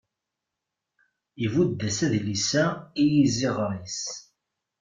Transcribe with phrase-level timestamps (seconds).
[1.45, 2.65] ibudd-as adlis-a
[3.01, 4.01] i yiziɣer-is.